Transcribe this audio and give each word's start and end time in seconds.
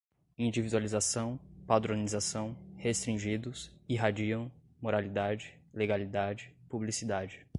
individualização, 0.35 1.39
padronização, 1.67 2.57
restringidos, 2.75 3.71
irradiam, 3.87 4.51
moralidade, 4.81 5.53
legalidade, 5.73 6.51
publicidade 6.67 7.45